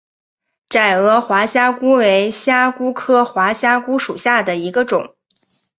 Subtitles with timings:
[0.67, 5.13] 窄额滑虾蛄为虾蛄科滑虾蛄属下的一个种。